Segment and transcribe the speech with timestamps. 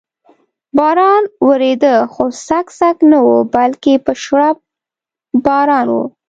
[0.77, 4.57] باران ورېده، خو څک څک نه و، بلکې په شړپ
[5.45, 5.97] باران و.